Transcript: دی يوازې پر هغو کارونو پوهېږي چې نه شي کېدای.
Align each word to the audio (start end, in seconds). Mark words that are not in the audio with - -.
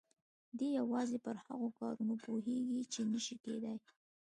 دی 0.57 0.67
يوازې 0.79 1.17
پر 1.25 1.35
هغو 1.45 1.69
کارونو 1.79 2.15
پوهېږي 2.25 2.81
چې 2.93 3.01
نه 3.13 3.19
شي 3.25 3.35
کېدای. 3.45 3.77